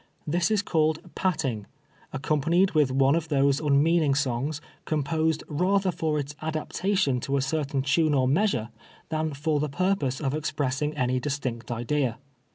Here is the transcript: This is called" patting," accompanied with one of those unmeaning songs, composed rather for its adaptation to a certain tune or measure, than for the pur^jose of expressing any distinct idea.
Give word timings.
This 0.25 0.49
is 0.49 0.63
called" 0.63 1.13
patting," 1.23 1.67
accompanied 2.11 2.71
with 2.71 2.89
one 2.91 3.13
of 3.13 3.27
those 3.29 3.59
unmeaning 3.59 4.15
songs, 4.15 4.59
composed 4.85 5.43
rather 5.47 5.91
for 5.91 6.17
its 6.17 6.33
adaptation 6.41 7.19
to 7.19 7.37
a 7.37 7.41
certain 7.43 7.83
tune 7.83 8.15
or 8.15 8.27
measure, 8.27 8.69
than 9.09 9.35
for 9.35 9.59
the 9.59 9.69
pur^jose 9.69 10.19
of 10.19 10.33
expressing 10.33 10.97
any 10.97 11.19
distinct 11.19 11.69
idea. 11.69 12.17